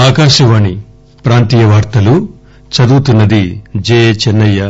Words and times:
ఆకాశవాణి 0.00 0.74
ప్రాంతీయ 1.24 1.64
వార్తలు 1.64 2.14
చదువుతున్నది 2.70 3.42
జే. 3.80 4.00
చెన్నయ్య. 4.22 4.62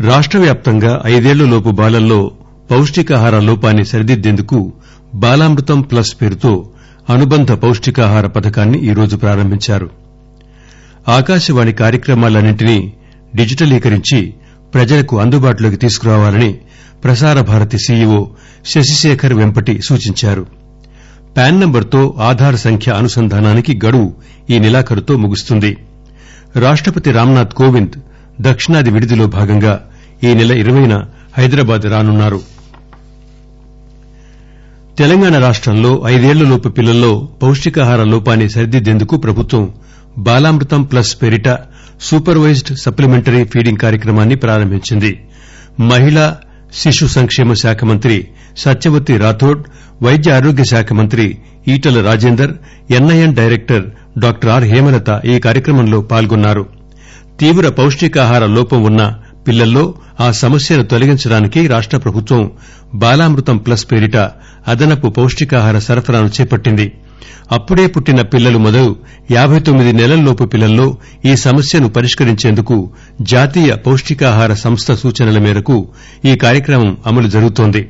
రాష్ట 0.00 0.36
వ్యాప్తంగా 0.36 1.02
ఐదేళ్ళలోపు 1.06 1.70
బాలల్లో 1.70 2.20
పౌష్టికాహార 2.70 3.38
లోపాన్ని 3.40 3.84
సరిదిద్దేందుకు 3.84 4.58
బాలామృతం 5.14 5.80
ప్లస్ 5.82 6.12
పేరుతో 6.20 6.52
అనుబంధ 7.08 7.52
పౌష్టికాహార 7.62 8.26
పథకాన్ని 8.26 8.78
ఈరోజు 8.80 9.16
ప్రారంభించారు. 9.16 9.88
ఆకాశవాణి 11.10 11.72
కార్యక్రమాలన్నింటినీ 11.72 12.78
డిజిటలీకరించి 13.34 14.20
ప్రజలకు 14.74 15.20
అందుబాటులోకి 15.20 15.76
తీసుకురావాలని 15.76 16.50
ప్రసార 17.04 17.40
భారతి 17.42 17.78
సీఈఓ 17.78 18.20
శశిశేఖర్ 18.66 19.34
వెంపటి 19.34 19.80
సూచించారు. 19.88 20.44
పాన్ 21.36 21.60
నంబర్తో 21.60 22.14
ఆధార్ 22.18 22.56
సంఖ్య 22.56 22.92
అనుసంధానానికి 22.92 23.80
గడువు 23.86 24.12
ఈ 24.50 24.58
నెలాఖరుతో 24.58 25.16
ముగుస్తుంది. 25.16 25.76
రాష్టపతి 26.56 27.12
రామ్నాథ్ 27.12 27.54
కోవింద్ 27.54 27.96
దక్షిణాది 28.40 28.90
విడిదిలో 28.90 29.26
భాగంగా 29.26 29.88
ఈ 30.24 30.34
నెల 30.34 30.52
ఇరవైన 30.52 31.04
హైదరాబాద్ 31.38 31.82
రానున్నారు. 31.82 32.40
తెలంగాణ 34.98 35.38
రాష్టంలో 35.38 36.02
ఐదేళ్ళలోపు 36.06 36.68
పిల్లల్లో 36.68 37.28
పౌష్టికాహార 37.42 38.04
లోపాన్ని 38.04 38.48
సరిదిద్దేందుకు 38.50 39.16
ప్రభుత్వం 39.16 39.74
బాలామృతం 40.18 40.82
ప్లస్ 40.82 41.22
పేరిట 41.22 41.48
సూపర్వైజ్డ్ 42.00 42.78
సప్లిమెంటరీ 42.78 43.44
ఫీడింగ్ 43.44 43.78
కార్యక్రమాన్ని 43.78 44.34
ప్రారంభించింది. 44.34 45.28
మహిళా 45.80 46.36
శిశు 46.80 47.06
సంక్షేమ 47.06 47.52
శాఖ 47.52 47.84
మంత్రి 47.84 48.16
సత్యవతి 48.56 49.16
రాథోడ్ 49.18 49.62
వైద్య 50.02 50.32
ఆరోగ్య 50.32 50.64
శాఖ 50.64 50.92
మంత్రి 50.92 51.26
Etela 51.68 52.00
Rajender 52.02 52.52
NIN 52.90 53.34
director 53.34 53.84
doctor 54.18 54.50
R 54.50 54.64
Hemalatha 54.64 55.20
ఈ 55.24 55.38
కార్యక్రమంలో 55.38 56.00
పాల్గొన్నారు. 56.02 56.64
తీవ్ర 57.40 57.68
పౌష్టికాహార 57.68 58.46
లోపం 58.46 58.82
ఉన్న 58.82 59.02
పిల్లల్లో 59.46 59.84
ఆ 60.20 60.30
సమస్యను 60.30 60.82
తొలగించడానికి 60.82 61.66
రాష్ట 61.66 61.96
ప్రభుత్వం 61.96 62.42
బాలామృతం 62.94 63.56
ప్లస్ 63.56 63.92
పేరిట 63.92 64.16
అదనపు 64.68 65.08
పౌష్టికాహార 65.08 65.78
సరఫరాను 65.78 66.30
చేపట్టింది. 66.40 66.86
అప్పుడే 67.52 67.86
పుట్టిన 67.86 68.20
పిల్లలు 68.22 68.58
మొదలు 68.58 68.90
యాబై 69.30 69.58
తొమ్మిది 69.58 69.92
నెలల్లోపు 69.92 70.44
పిల్లల్లో 70.44 70.86
ఈ 71.24 71.36
సమస్యను 71.36 71.88
పరిష్కరించేందుకు 71.88 72.76
జాతీయ 73.22 73.74
పౌష్టికాహార 73.86 74.54
సంస్థ 74.54 74.92
సూచనల 74.92 75.38
మేరకు 75.38 75.76
ఈ 76.24 76.34
కార్యక్రమం 76.36 76.96
అమలు 77.06 77.28
జరుగుతోంది. 77.28 77.82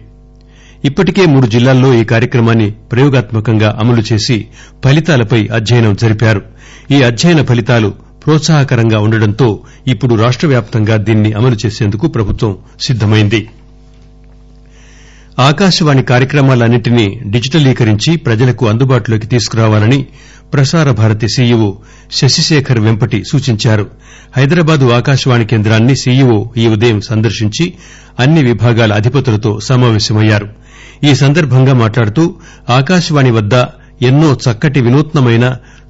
ఇప్పటికే 0.84 1.26
మూడు 1.26 1.46
జిల్లాల్లో 1.46 1.94
ఈ 1.94 2.04
కార్యక్రమాన్ని 2.04 2.68
ప్రయోగాత్మకంగా 2.92 3.78
అమలు 3.82 4.02
చేసి 4.12 4.36
ఫలితాలపై 4.84 5.48
అధ్యయనం 5.48 5.94
జరిపారు. 5.94 6.42
ఈ 6.90 7.02
అధ్యయన 7.02 7.42
ఫలితాలు 7.44 7.90
ప్రోత్సాహకరంగా 8.24 8.98
ఉండడంతో 8.98 9.48
ఇప్పుడు 9.86 10.14
రాష్ట 10.14 10.46
వ్యాప్తంగా 10.46 10.96
దీన్ని 10.96 11.32
అమలు 11.32 11.56
చేసేందుకు 11.66 12.06
ప్రభుత్వం 12.08 12.52
సిద్దమైంది 12.80 13.40
ఆకాశవాణి 15.40 16.02
కార్యక్రమాలన్నింటినీ 16.02 17.04
డిజిటలీకరించి 17.26 18.16
ప్రజలకు 18.26 18.64
అందుబాటులోకి 18.68 19.26
తీసుకురావాలని 19.26 19.98
ప్రసార 20.52 20.90
భారతి 20.92 21.28
సీఈఓ 21.34 21.68
శశిశేఖర్ 22.12 22.80
వెంపటి 22.80 23.18
సూచించారు. 23.30 23.84
హైదరాబాదు 24.36 24.86
ఆకాశవాణి 24.92 25.44
కేంద్రాన్ని 25.44 25.94
సీఈఓ 25.96 26.48
ఈ 26.56 26.68
ఉదయం 26.68 26.98
సందర్శించి 27.02 27.66
అన్ని 28.18 28.42
విభాగాల 28.42 28.92
అధిపతులతో 29.00 29.52
సమావేశమయ్యారు. 29.60 30.48
ఈ 31.04 31.12
సందర్భంగా 31.14 31.74
మాట్లాడుతూ 31.74 32.24
ఆకాశవాణి 32.78 33.30
వద్ద 33.30 33.54
ఎన్నో 34.02 34.38
చక్కటి 34.44 34.80
వినూత్నమైన 34.80 35.46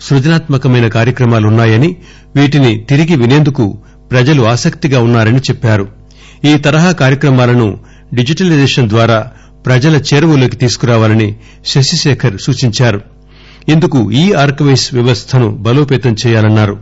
సృజనాత్మకమైన 0.07 0.87
కార్యక్రమాలున్నాయని 0.89 1.91
వీటిని 2.37 2.85
తిరిగి 2.91 3.17
వినేందుకు 3.17 3.67
ప్రజలు 4.11 4.43
ఆసక్తిగా 4.45 4.99
ఉన్నారని 5.01 5.41
చెప్పారు. 5.41 5.87
ఈ 6.45 6.59
తరహా 6.59 6.93
కార్యక్రమాలను 6.93 7.67
డిజిటలైజేషన్ 8.15 8.89
ద్వారా 8.89 9.31
ప్రజల 9.67 9.97
చేరువలోకి 9.97 10.57
తీసుకురావాలని 10.57 11.37
శశిశేఖర్ 11.67 12.39
సూచించారు. 12.41 13.01
ఇందుకు 13.69 14.11
ఈ 14.11 14.33
ఆర్కవైస్ 14.33 14.95
వ్యవస్థను 14.95 15.49
బలోపేతం 15.51 16.17
చేయాలన్నారు. 16.27 16.77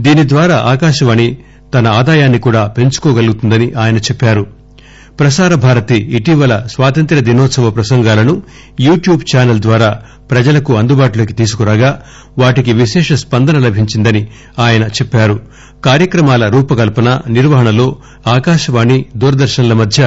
దీని 0.00 0.28
ద్వారా 0.28 0.56
ఆకాశవాణి 0.56 1.38
తన 1.74 1.86
ఆదాయాన్ని 1.88 2.38
కూడా 2.38 2.66
పెంచుకోగలుగుతుందని 2.66 3.72
ఆయన 3.72 3.96
చెప్పారు. 3.96 4.46
ప్రసార 5.18 5.54
భారతి 5.56 5.96
ఇటీవల 6.16 6.54
స్వాతంత్ర్య 6.66 7.20
దినోత్సవ 7.20 7.70
ప్రసంగాలను 7.70 8.34
యూట్యూబ్ 8.80 9.22
ఛానల్ 9.30 9.60
ద్వారా 9.60 9.90
ప్రజలకు 10.30 10.72
అందుబాటులోకి 10.76 11.32
తీసుకురాగా 11.32 11.90
వాటికి 12.38 12.72
విశేష 12.72 13.12
స్పందన 13.14 13.58
లభించిందని 13.58 14.22
ఆయన 14.58 14.84
చెప్పారు. 14.96 15.36
కార్యక్రమాల 15.84 16.44
రూపకల్పన 16.48 17.08
నిర్వహణలో 17.28 17.86
ఆకాశవాణి 18.34 18.98
దూరదర్శన్ల 19.16 19.72
మధ్య 19.72 20.00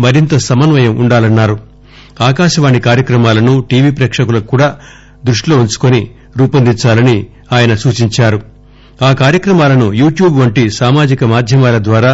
మరింత 0.00 0.34
సమన్వయం 0.44 0.94
ఉండాలన్నారు. 0.98 1.56
ఆకాశవాణి 2.22 2.80
కార్యక్రమాలను 2.80 3.60
టీవీ 3.70 3.90
ప్రేక్షకులకు 3.90 4.46
కూడా 4.46 4.68
దృష్టిలో 5.24 5.56
ఉంచుకుని 5.58 6.02
రూపొందించాలని 6.36 7.16
ఆయన 7.52 7.74
సూచించారు. 7.74 8.38
ఆ 9.02 9.12
కార్యక్రమాలను 9.14 9.92
యూట్యూబ్ 9.92 10.40
వంటి 10.40 10.64
సామాజిక 10.72 11.24
మాధ్యమాల 11.24 11.78
ద్వారా 11.82 12.12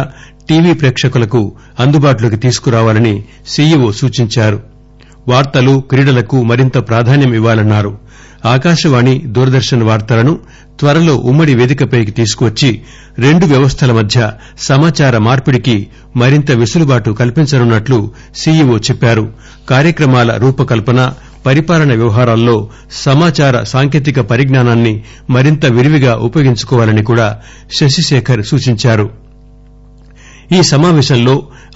టీవీ 0.51 0.71
ప్రేక్షకులకు 0.73 1.39
అందుబాటులోకి 1.79 2.37
తీసుకురావాలని 2.37 3.13
సీఈఓ 3.47 3.89
సూచించారు. 3.99 4.57
వార్తలు 5.27 5.73
క్రీడలకు 5.89 6.37
మరింత 6.49 6.77
ప్రాధాన్యం 6.89 7.33
ఇవ్వాలన్నారు. 7.39 7.91
ఆకాశవాణి 8.53 9.13
దూరదర్శన్ 9.35 9.83
వార్తలను 9.83 10.33
త్వరలో 10.79 11.15
ఉమ్మడి 11.29 11.53
వేదికపైకి 11.55 12.11
తీసుకువచ్చి 12.11 12.69
రెండు 13.19 13.45
వ్యవస్థల 13.45 13.91
మధ్య 13.91 14.19
సమాచార 14.67 15.17
మార్పిడికి 15.17 15.75
మరింత 16.15 16.51
వెసులుబాటు 16.61 17.11
కల్పించనున్నట్లు 17.21 17.99
సీఈఓ 18.35 18.77
చెప్పారు. 18.87 19.25
కార్యక్రమాల 19.69 20.31
రూపకల్పన 20.37 20.99
పరిపాలన 21.45 21.91
వ్యవహారాల్లో 21.93 22.57
సమాచార 23.03 23.63
సాంకేతిక 23.65 24.19
పరిజ్ఞానాన్ని 24.31 24.93
మరింత 25.29 25.65
విరివిగా 25.77 26.15
ఉపయోగించుకోవాలని 26.27 27.03
కూడా 27.03 27.27
శశిశేఖర్ 27.79 28.43
సూచించారు. 28.45 29.07
ఈ 30.51 30.61
సమావేశంలో 30.69 31.33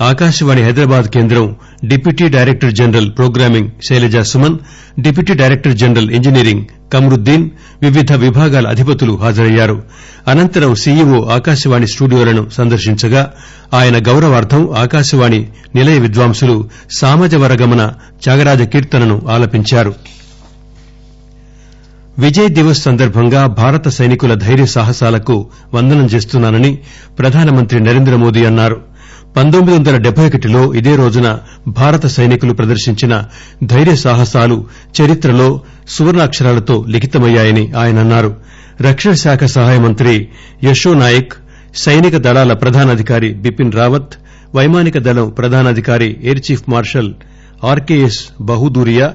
ఆకాశవాణి 0.07 0.61
హైదరాబాద్ 0.63 1.07
కేంద్రం 1.07 1.45
deputy 1.83 2.25
director 2.29 2.73
general 2.73 3.07
programming 3.17 3.69
Shailaja 3.87 4.21
Suman 4.23 4.57
deputy 4.99 5.33
director 5.33 5.75
general 5.75 6.09
engineering 6.11 6.63
Kamaruddin 6.93 7.45
వివిధ 7.81 8.13
విభాగాల 8.23 8.65
అధిపతులు 8.67 9.13
హాజరయ్యారు. 9.15 9.77
అనంతరం 10.27 10.73
సీఈఓ 10.75 11.19
ఆకాశవాణి 11.35 11.87
స్టూడియోలను 11.87 12.43
సందర్శించగా 12.49 13.23
ఆయన 13.73 13.97
గౌరవార్థం 14.07 14.61
ఆకాశవాణి 14.83 15.41
నిలయ 15.75 15.97
విద్వాంసులు 15.99 16.57
సామజవరగమన 16.99 17.83
త్యాగరాజ 18.23 18.61
కీర్తనను 18.73 19.17
ఆలపించారు. 19.29 19.93
విజయ్ 22.17 22.49
దివస్ 22.49 22.81
సందర్భంగా 22.81 23.47
భారత 23.57 23.87
సైనికుల 23.89 24.33
ధైర్య 24.35 24.65
సాహసాలకు 24.65 25.35
వందనం 25.73 26.05
చేస్తున్నానని 26.05 26.71
ప్రధానమంత్రి 27.19 27.79
నరేంద్రమోదీ 27.79 28.45
అన్నారు. 28.45 28.77
పంతొమ్మిది 29.35 29.77
వందల 29.77 29.97
డెబ్బై 29.97 30.25
ఒకటిలో 30.27 30.73
ఇదే 30.73 30.95
రోజున 30.95 31.27
భారత 31.79 32.05
సైనికులు 32.07 32.53
ప్రదర్శించిన 32.53 33.13
ధైర్య 33.63 33.95
సాహసాలు 33.95 34.57
చరిత్రలో 34.97 35.47
సువర్ణాక్షరాలతో 35.87 36.85
లిఖితమయ్యాయని 36.87 37.73
ఆయన 37.77 37.99
అన్నారు. 37.99 38.31
రక్షణ 38.81 39.13
శాఖ 39.23 39.43
సహాయ 39.55 39.79
మంత్రి 39.79 40.13
యశో 40.63 40.93
నాయక్ 40.93 41.33
సైనిక 41.77 42.17
దళాల 42.17 42.53
ప్రధానాధికారి 42.53 43.33
బిపిన్ 43.43 43.71
రావత్ 43.71 44.13
వైమానిక 44.55 44.97
దళం 44.99 45.29
ప్రధానాధికారి 45.29 46.09
air 46.23 46.43
chief 46.47 46.69
marshal 46.69 47.11
RKS 47.63 48.21
Bhadauria 48.41 49.07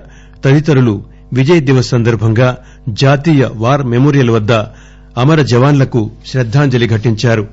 తదితరులు 0.45 0.95
విజయ్ 1.33 1.61
దివస్ 1.61 1.89
సందర్భంగా 1.89 2.57
జాతీయ 2.89 3.49
వార్ 3.55 3.83
మెమోరియల్ 3.87 4.31
వద్ద 4.31 4.53
అమర 5.17 5.43
జవాన్లకు 5.43 6.11
శ్రద్దాంజలి 6.27 6.87
ఘటించారు. 6.89 7.49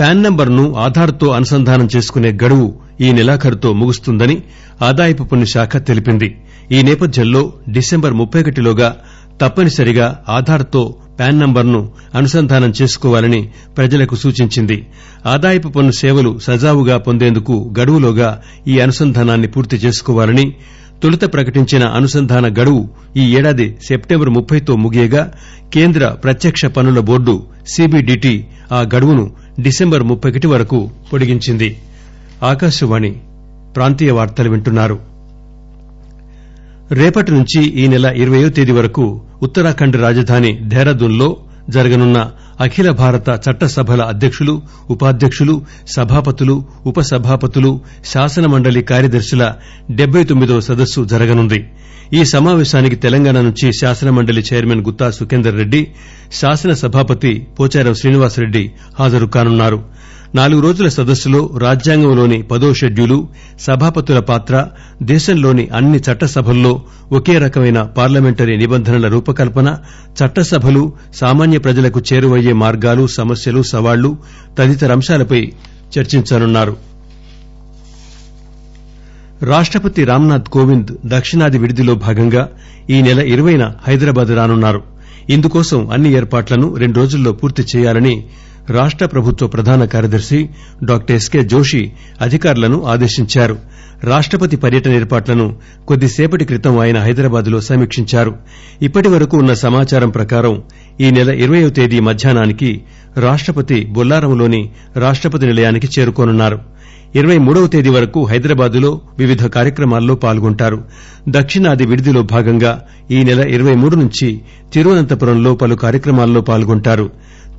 పాన్ 0.00 0.22
నంబర్ను 0.22 0.74
ఆధార్తో 0.74 1.26
అనుసంధానం 1.28 1.88
చేసుకునే 1.96 2.32
గడువు 2.44 2.74
ఈ 3.00 3.12
నెలాఖరుతో 3.12 3.72
ముగుస్తుందని 3.72 4.42
ఆదాయపు 4.82 5.24
పన్ను 5.24 5.44
శాఖ 5.44 5.76
తెలిపింది. 5.76 6.36
ఈ 6.72 6.82
నేపథ్యంలో 6.82 7.52
డిసెంబర్ 7.68 8.12
ముప్పై 8.12 8.40
ఒకటిలోగా 8.40 8.96
తప్పనిసరిగా 9.40 10.24
ఆధార్తో 10.28 10.94
పాన్ 11.20 11.40
నంబర్ను 11.40 11.92
అనుసంధానం 12.14 12.72
చేసుకోవాలని 12.82 13.50
ప్రజలకు 13.76 14.14
సూచించింది. 14.14 14.86
ఆదాయపు 15.26 15.68
పన్ను 15.68 15.92
సేవలు 15.92 16.38
సజావుగా 16.38 16.96
పొందేందుకు 16.98 17.74
గడువులోగా 17.80 18.42
ఈ 18.68 18.80
అనుసంధానాన్ని 18.80 19.48
పూర్తి 19.48 19.76
చేసుకోవాలని 19.76 20.54
తొలుత 21.02 21.32
ప్రకటించిన 21.32 21.84
అనుసంధాన 21.88 22.46
గడువు 22.60 22.82
ఈ 23.16 23.36
ఏడాది 23.36 23.78
సెప్టెంబర్ 23.88 24.28
ముప్పైతో 24.28 24.76
ముగియగా 24.76 25.22
కేంద్ర 25.72 26.08
ప్రత్యక్ష 26.24 26.66
పన్నుల 26.66 26.98
బోర్డు 27.00 27.34
సిబిడిటి 27.66 28.34
ఆ 28.72 28.80
గడువును 28.94 29.24
డిసెంబర్ 29.60 30.02
ముప్పై 30.02 30.30
ఒకటి 30.30 30.46
వరకు 30.46 30.78
పొడిగించింది. 31.12 31.68
ఆకాశవాణి 32.42 33.10
ప్రాంతీయ 33.76 34.10
వార్తలు 34.10 34.50
వింటున్నారు. 34.50 34.96
రేపటి 36.90 37.32
నుంచి 37.32 37.60
ఈ 37.82 37.86
నెల 37.86 38.04
ఇరవయో 38.16 38.48
తేదీ 38.48 38.72
వరకు 38.72 39.04
ఉత్తరాఖండ్ 39.42 39.96
రాజధాని 39.96 40.58
దేహ్రాదూన్లో 40.62 41.36
జరగనున్న 41.70 42.18
అఖిల 42.60 42.90
భారత 42.90 43.40
చట్టసభల 43.48 44.02
అధ్యకులు 44.02 44.62
ఉపాధ్యకులు 44.90 45.62
సభాపతులు 45.88 46.64
ఉప 46.86 47.00
సభాపతులు 47.00 47.80
శాసనమండలి 48.04 48.82
కార్యదర్శుల 48.82 49.54
డెబ్బై 49.90 50.24
తొమ్మిదవ 50.24 50.60
సదస్సు 50.60 51.04
జరగనుంది. 51.04 51.70
ఈ 52.12 52.24
సమావేశానికి 52.24 52.96
తెలంగాణ 52.96 53.40
నుంచి 53.40 53.72
శాసనమండలి 53.80 54.44
చైర్మన్ 54.52 54.84
గుత్తా 54.84 55.10
సుఖేందర్ 55.10 55.56
రెడ్డి 55.56 55.80
శాసన 56.32 56.72
సభాపతి 56.72 57.46
పోచారం 57.60 57.94
శ్రీనివాసరెడ్డి 57.94 58.72
హాజరు 58.98 59.26
కానున్నారు. 59.26 60.03
నాలుగు 60.34 60.60
రోజుల 60.60 60.88
సదస్సులో 60.88 61.50
రాజ్యాంగంలోని 61.58 62.42
పదో 62.42 62.74
షెడ్యూలు 62.74 63.28
సభాపతుల 63.60 64.20
పాత్ర 64.20 64.66
దేశంలోని 65.02 65.68
అన్ని 65.68 65.98
చట్టసభల్లో 65.98 66.82
ఒకే 67.12 67.38
రకమైన 67.38 67.82
పార్లమెంటరీ 67.82 68.56
నిబంధనల 68.56 69.08
రూపకల్పన 69.08 69.78
చట్టసభలు 70.18 70.92
సామాన్య 71.14 71.58
ప్రజలకు 71.58 72.02
చేరువయ్యే 72.12 72.52
మార్గాలు 72.52 73.06
సమస్యలు 73.06 73.62
సవాళ్ళు 73.62 74.16
తదితర 74.58 74.92
అంశాలపై 74.92 75.52
చర్చించనున్నారు. 75.98 76.76
రాష్టపతి 79.42 80.04
రామ్నాథ్ 80.04 80.48
కోవింద్ 80.48 80.96
దక్షిణాది 81.06 81.58
విడిదిలో 81.58 81.94
భాగంగా 81.94 82.48
ఈ 82.90 83.02
నెల 83.02 83.20
ఇరవైన 83.20 83.72
హైదరాబాద్ 83.88 84.28
రానున్నారు. 84.28 84.82
ఇందుకోసం 85.30 85.90
అన్ని 85.90 86.12
ఏర్పాట్లను 86.12 86.76
రెండు 86.76 86.98
రోజుల్లో 86.98 87.32
పూర్తి 87.32 87.62
చేయాలని 87.62 88.24
రాష్ట 88.70 89.04
ప్రభుత్వ 89.04 89.46
ప్రధాన 89.46 89.84
కార్యదర్శి 89.84 90.48
డాక్టర్ 90.84 91.16
ఎస్కే 91.16 91.42
జోషి 91.42 91.92
అధికారులను 92.20 92.84
ఆదేశించారు. 92.84 93.58
రాష్టపతి 94.04 94.56
పర్యటన 94.56 94.92
ఏర్పాట్లను 94.92 95.56
కొద్దిసేపటి 95.88 96.44
క్రితం 96.44 96.78
ఆయన 96.78 96.98
హైదరాబాద్లో 96.98 97.60
సమీక్షించారు. 97.60 98.34
ఇప్పటి 98.82 99.08
వరకు 99.08 99.36
ఉన్న 99.36 99.52
సమాచారం 99.52 100.10
ప్రకారం 100.10 100.62
ఈ 101.00 101.10
నెల 101.10 101.30
ఇరవయో 101.30 101.68
తేదీ 101.68 102.00
మధ్యాహ్నానికి 102.00 102.82
రాష్టపతి 103.16 103.84
బొల్లారంలోని 103.84 104.70
రాష్టపతి 104.96 105.46
నిలయానికి 105.46 105.88
చేరుకోనున్నారు. 105.98 106.60
ఇరవై 107.14 107.38
మూడవ 107.38 107.66
తేదీ 107.66 107.88
వరకు 107.88 108.24
హైదరాబాద్లో 108.24 109.00
వివిధ 109.18 109.46
కార్యక్రమాల్లో 109.46 110.14
పాల్గొంటారు. 110.14 110.84
దక్షిణాది 111.28 111.86
విడిదిలో 111.86 112.22
భాగంగా 112.22 112.82
ఈ 113.10 113.22
నెల 113.22 113.40
ఇరవై 113.40 113.74
మూడు 113.74 113.96
నుంచి 113.96 114.40
తిరువనంతపురంలో 114.72 115.54
పలు 115.54 115.74
కార్యక్రమాల్లో 115.74 116.40
పాల్గొంటారు. 116.40 117.10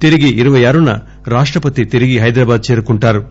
తిరిగి 0.06 0.30
ఇరవై 0.30 0.64
ఆరున 0.64 0.92
రాష్టపతి 1.28 1.84
తిరిగి 1.84 2.18
హైదరాబాద్ 2.20 2.72
చేరుకుంటారు. 2.72 3.22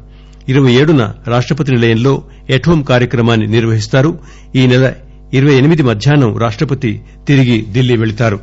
ఇరవై 0.49 0.73
ఏడున 0.73 1.03
రాష్టపతి 1.27 1.73
నిలయంలో 1.73 2.23
ఎట్ 2.51 2.69
హోం 2.69 2.83
కార్యక్రమాన్ని 2.83 3.47
నిర్వహిస్తారు. 3.47 4.19
ఈ 4.57 4.67
నెల 4.67 4.93
ఇరవై 5.35 5.55
ఎనిమిది 5.55 5.83
మధ్యాహ్నం 5.83 6.39
రాష్టపతి 6.39 7.01
తిరిగి 7.29 7.67
ఢిల్లీ 7.75 7.97
వెళతారు. 7.97 8.41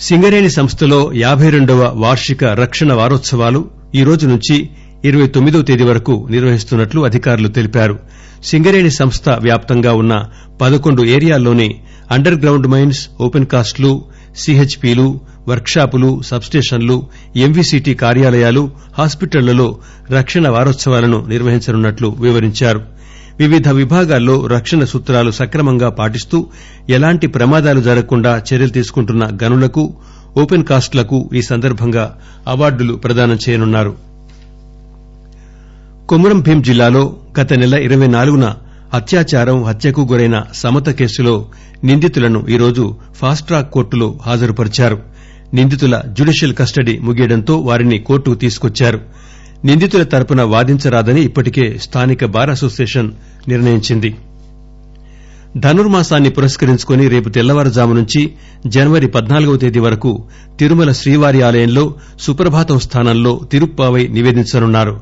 సింగరేణి 0.00 0.50
సంస్థలో 0.50 1.12
యాబై 1.14 1.48
రెండవ 1.50 1.92
వార్షిక 1.96 2.44
రక్షణ 2.44 2.92
వారోత్సవాలు 2.92 3.64
ఈ 3.94 4.02
రోజు 4.02 4.26
నుంచి 4.26 4.68
ఇరవై 5.04 5.26
తొమ్మిదవ 5.26 5.62
తేదీ 5.62 5.84
వరకు 5.84 6.28
నిర్వహిస్తున్నట్లు 6.30 7.00
అధికారులు 7.00 7.48
తెలిపారు. 7.48 7.98
సింగరేణి 8.44 8.90
సంస్థ 8.90 9.28
వ్యాప్తంగా 9.28 9.92
ఉన్న 9.92 10.14
పదకొండు 10.60 11.02
ఏరియాల్లోని 11.16 11.68
అండర్ 12.10 12.34
గ్రౌండ్ 12.34 12.66
మైన్స్ 12.66 13.08
ఓపెన్ 13.20 13.46
కాస్ట్లు 13.46 13.92
సిహెచ్పీలు 14.36 15.20
వర్క్షాపులు 15.48 16.22
సబ్స్టేషన్లు 16.22 17.06
ఎంవీసీటీ 17.36 17.94
కార్యాలయాలు 17.94 18.70
హాస్పిటళ్ళలో 18.98 19.78
రక్షణ 20.10 20.48
వారోత్సవాలను 20.48 21.26
నిర్వహించనున్నట్లు 21.28 22.08
వివరించారు. 22.08 22.80
వివిధ 23.38 23.68
విభాగాల్లో 23.68 24.46
రక్షణ 24.46 24.84
సూత్రాలు 24.84 25.30
సక్రమంగా 25.30 25.88
పాటిస్తూ 25.88 26.46
ఎలాంటి 26.88 27.26
ప్రమాదాలు 27.26 27.80
జరగకుండా 27.80 28.38
చర్యలు 28.38 28.68
తీసుకుంటున్న 28.68 29.28
గనులకు 29.44 29.94
ఓపెన్ 30.36 30.64
కాస్ట్లకు 30.64 31.30
ఈ 31.34 31.42
సందర్భంగా 31.42 32.18
అవార్డులు 32.46 32.94
ప్రదానం 32.94 33.38
చేయనున్నారు. 33.48 33.94
కొమురం 36.08 36.40
భీం 36.40 36.62
జిల్లాలో 36.62 37.16
గత 37.40 37.52
నెల 37.52 37.74
ఇరవై 37.74 38.06
నాలుగున 38.06 38.54
అత్యాచారం 38.94 39.64
హత్యకు 39.64 40.00
గురైన 40.00 40.42
సమత 40.54 40.88
కేసులో 40.90 41.46
నిందితులను 41.84 42.46
ఈరోజు 42.48 42.96
ఫాస్ట్ 43.14 43.46
ట్రాక్ 43.46 43.72
కోర్టులో 43.72 44.18
హాజరుపరిచారు. 44.26 45.17
నిందితుల 45.54 46.02
జ్యుడిషియల్ 46.06 46.54
కస్టడీ 46.54 46.98
ముగియడంతో 46.98 47.56
వారిని 47.56 47.98
కోర్టుకు 47.98 48.34
తీసుకొచ్చారు. 48.34 49.00
నిందితుల 49.64 50.02
తరపున 50.02 50.42
వాదించరాదని 50.42 51.22
ఇప్పటికే 51.22 51.78
స్థానిక 51.82 52.24
బార్ 52.24 52.50
అసోసియేషన్ 52.50 53.12
నిర్ణయించింది. 53.48 54.16
ధనుర్మాసాన్ని 55.56 56.30
పురస్కరించుకుని 56.30 57.08
రేపు 57.08 57.28
తెల్లవారుజాము 57.28 57.94
నుంచి 57.94 58.32
జనవరి 58.66 59.06
పద్నాలుగవ 59.06 59.56
తేదీ 59.56 59.78
వరకు 59.78 60.28
తిరుమల 60.58 60.92
శ్రీవారి 60.92 61.42
ఆలయంలో 61.42 61.94
సుప్రభాతం 62.20 62.78
స్థానంలో 62.78 63.40
తిరుప్పావై 63.52 64.08
నివేదించనున్నారు. 64.08 65.00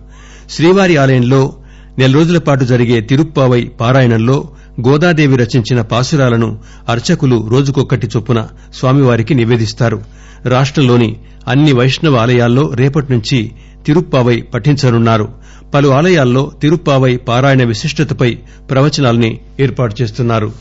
శ్రీవారి 0.51 0.97
ఆలయంలో 0.97 1.53
నెల 1.99 2.13
రోజుల 2.13 2.39
పాటు 2.39 2.65
జరిగే 2.65 3.01
తిరుప్పావై 3.01 3.71
పారాయణంలో 3.81 4.49
గోదాదేవి 4.81 5.37
రచించిన 5.37 5.81
పాసురాలను 5.81 6.59
అర్చకులు 6.89 7.49
రోజుకొక్కటి 7.49 8.07
చొప్పున 8.07 8.49
స్వామివారికి 8.75 9.35
నివేదిస్తారు. 9.35 10.03
రాష్టంలోని 10.45 11.17
అన్ని 11.49 11.73
వైష్ణవ 11.73 12.17
ఆలయాల్లో 12.17 12.73
రేపటి 12.75 13.13
నుంచి 13.13 13.53
తిరుప్పావై 13.87 14.41
పఠించనున్నారు. 14.41 15.29
పలు 15.75 15.89
ఆలయాల్లో 15.89 16.53
తిరుప్పావై 16.63 17.17
పారాయణ 17.17 17.63
విశిష్టతపై 17.63 18.39
ప్రవచనాల్ని 18.71 19.39
ఏర్పాటు 19.61 20.03
చేస్తున్నారు. 20.03 20.53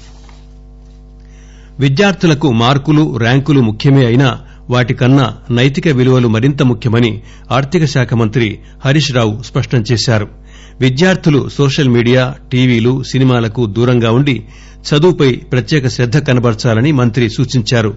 విద్యార్థులకు 1.79 2.51
మార్కులు 2.51 3.17
ర్యాంకులు 3.17 3.61
ముఖ్యమే 3.61 4.05
అయినా 4.05 4.39
వాటికన్నా 4.69 5.33
నైతిక 5.51 5.87
విలువలు 5.87 6.27
మరింత 6.27 6.63
ముఖ్యమని 6.63 7.21
ఆర్థిక 7.51 7.85
శాఖ 7.85 8.13
మంత్రి 8.13 8.59
హరీష్ 8.85 9.13
రావు 9.13 9.43
స్పష్టం 9.43 9.83
చేశారు. 9.91 10.44
విద్యార్థులు 10.81 11.49
సోషల్ 11.49 11.89
మీడియా 11.89 12.35
టీవీలు 12.51 13.03
సినిమాలకు 13.03 13.65
దూరంగా 13.65 14.11
ఉండి 14.11 14.43
చదువుపై 14.85 15.31
ప్రత్యేక 15.31 15.87
శ్రద్ద 15.87 16.17
కనబర్చాలని 16.17 16.91
మంత్రి 16.91 17.29
సూచించారు. 17.29 17.93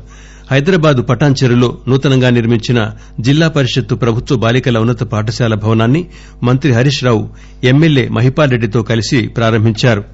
హైదరాబాద్ 0.50 1.08
పటాన్చెరులో 1.08 1.78
నూతనంగా 1.88 2.30
నిర్మించిన 2.30 2.90
జిల్లా 3.20 3.48
పరిషత్తు 3.48 3.94
ప్రభుత్వ 3.94 4.36
బాలికల 4.36 4.78
ఉన్నత 4.78 5.02
పాఠశాల 5.02 5.54
భవనాన్ని 5.54 6.06
మంత్రి 6.42 6.72
హరీష్ 6.72 7.04
రావు 7.04 7.28
ఎమ్మెల్యే 7.64 8.08
మహిపాల్ 8.08 8.50
రెడ్డితో 8.50 8.82
కలిసి 8.82 9.28
ప్రారంభించారు. 9.28 10.04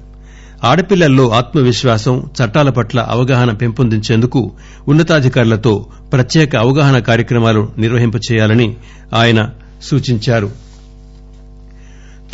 ఆడపిల్లల్లో 0.63 1.29
ఆత్మవిశ్వాసం 1.29 2.23
చట్టాల 2.41 2.69
పట్ల 2.69 2.99
అవగాహన 2.99 3.51
పెంపొందించేందుకు 3.51 4.51
ఉన్నతాధికారులతో 4.87 5.85
ప్రత్యేక 6.13 6.55
అవగాహన 6.55 6.99
కార్యక్రమాలు 6.99 7.69
నిర్వహింపచేయాలని 7.77 8.75
ఆయన 9.15 9.49
సూచించారు. 9.83 10.64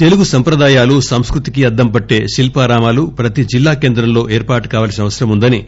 తెలుగు 0.02 0.24
సంప్రదాయాలు 0.24 1.02
సంస్కృతికి 1.02 1.66
అద్దం 1.66 1.88
పట్టే 1.88 2.28
శిల్పారామాలు 2.36 3.02
ప్రతి 3.02 3.44
జిల్లా 3.44 3.74
కేంద్రంలో 3.74 4.30
ఏర్పాటు 4.30 4.68
కావాల్సిన 4.68 5.04
అవసరం 5.04 5.30
ఉందని 5.30 5.66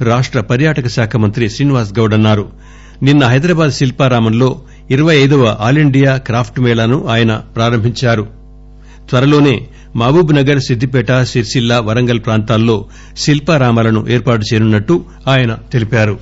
రాష్ట 0.00 0.38
పర్యాటక 0.38 0.88
శాఖ 0.88 1.16
మంత్రి 1.16 1.50
శ్రీనివాస్ 1.50 1.98
గౌడ్ 1.98 2.14
అన్నారు. 2.14 2.48
నిన్న 3.02 3.24
హైదరాబాద్ 3.24 3.70
శిల్పారామంలో 3.70 4.60
ఇరవై 4.90 5.16
ఐదవ 5.16 5.56
ఆల్ 5.60 5.78
ఇండియా 5.78 6.16
క్రాఫ్ట్ 6.16 6.60
మేళాను 6.60 7.06
ఆయన 7.06 7.36
ప్రారంభించారు. 7.56 8.26
త్వరలోనే 9.08 9.66
మహబూబ్ 9.96 10.34
నగర్ 10.34 10.60
సిద్దిపేట 10.60 11.22
సిరిసిల్ల 11.22 11.78
వరంగల్ 11.78 12.20
ప్రాంతాల్లో 12.20 12.86
శిల్పారామాలను 13.16 14.06
ఏర్పాటు 14.08 14.40
చేయనున్నట్టు 14.40 15.04
ఆయన 15.28 15.58
తెలిపారు. 15.72 16.18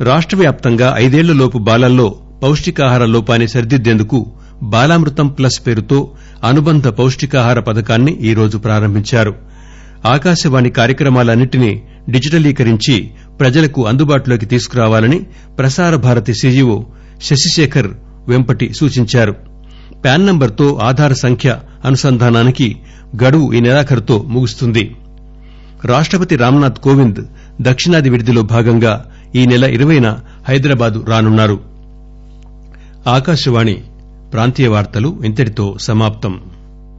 రాష్ట 0.00 0.34
వ్యాప్తంగా 0.34 0.94
ఐదేళ్ళలోపు 0.98 1.58
బాలల్లో 1.58 2.06
పౌష్టికాహార 2.42 3.04
లోపాన్ని 3.04 3.48
సరిదిద్దేందుకు 3.48 4.18
బాలామృతం 4.62 5.28
ప్లస్ 5.28 5.66
పేరుతో 5.66 5.98
అనుబంధ 6.44 6.88
పౌష్టికాహార 6.88 7.60
పథకాన్ని 7.60 8.12
ఈరోజు 8.20 8.58
ప్రారంభించారు. 8.58 9.34
ఆకాశవాణి 10.06 10.70
కార్యక్రమాలన్నింటినీ 10.70 11.82
డిజిటలీకరించి 12.10 13.10
ప్రజలకు 13.40 13.86
అందుబాటులోకి 13.86 14.46
తీసుకురావాలని 14.46 15.18
ప్రసార 15.58 15.96
భారతి 15.96 16.34
సీఈఓ 16.34 16.76
శశిశేఖర్ 17.22 17.90
వెంపటి 18.28 18.74
సూచించారు. 18.74 19.34
పాన్ 20.04 20.26
నంబర్తో 20.26 20.78
ఆధార్ 20.82 21.14
సంఖ్య 21.14 21.50
అనుసంధానానికి 21.84 22.68
గడువు 23.24 23.52
ఈ 23.52 23.60
నెలాఖరుతో 23.60 24.22
ముగుస్తుంది. 24.28 24.84
రాష్టపతి 25.84 26.36
రామ్నాథ్ 26.36 26.78
కోవింద్ 26.78 27.20
దక్షిణాది 27.60 28.10
విడిదిలో 28.10 28.42
భాగంగా 28.42 28.92
ఈ 29.34 29.46
నెల 29.46 29.64
ఇరవైన 29.64 30.06
హైదరాబాద్ 30.48 31.08
రానున్నారు. 31.08 31.56